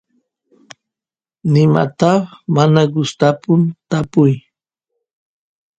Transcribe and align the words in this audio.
nimatapas 1.51 2.31
mana 2.55 2.81
gustapun 2.93 3.61
tapuy 3.89 4.33